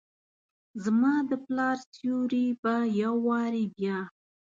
زما 0.83 1.13
دپلا 1.31 1.69
ر 1.77 1.79
سیوري 1.95 2.45
به 2.61 2.75
یووارې 3.01 3.65
بیا، 3.75 3.97